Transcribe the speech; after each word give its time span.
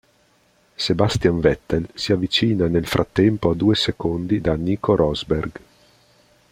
Sebastian 0.79 1.39
Vettel 1.41 1.87
si 1.93 2.11
avvicina 2.11 2.65
nel 2.67 2.87
frattempo 2.87 3.51
a 3.51 3.53
due 3.53 3.75
secondi 3.75 4.41
da 4.41 4.55
Nico 4.55 4.95
Rosberg. 4.95 5.59